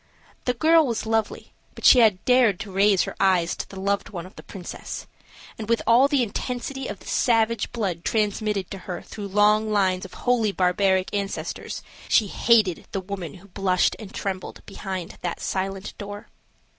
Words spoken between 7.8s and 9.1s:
transmitted to her